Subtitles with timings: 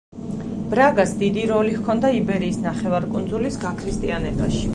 [0.71, 4.69] ბრაგას დიდი როლი ჰქონდა იბერიის ნახევარკუნძულის გაქრისტიანებაში.